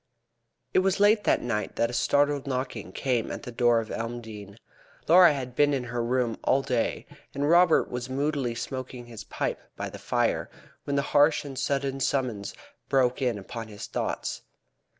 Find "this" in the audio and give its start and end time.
10.95-11.05